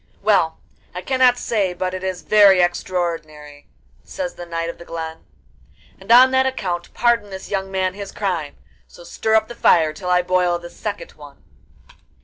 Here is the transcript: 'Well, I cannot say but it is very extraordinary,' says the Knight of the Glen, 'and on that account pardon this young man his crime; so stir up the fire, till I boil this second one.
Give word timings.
'Well, 0.23 0.57
I 0.95 1.03
cannot 1.03 1.37
say 1.37 1.75
but 1.75 1.93
it 1.93 2.03
is 2.03 2.23
very 2.23 2.59
extraordinary,' 2.59 3.67
says 4.03 4.33
the 4.33 4.47
Knight 4.47 4.67
of 4.67 4.79
the 4.79 4.83
Glen, 4.83 5.27
'and 5.99 6.11
on 6.11 6.31
that 6.31 6.47
account 6.47 6.91
pardon 6.95 7.29
this 7.29 7.51
young 7.51 7.69
man 7.69 7.93
his 7.93 8.11
crime; 8.11 8.57
so 8.87 9.03
stir 9.03 9.35
up 9.35 9.47
the 9.47 9.53
fire, 9.53 9.93
till 9.93 10.09
I 10.09 10.23
boil 10.23 10.57
this 10.57 10.75
second 10.75 11.11
one. 11.11 11.43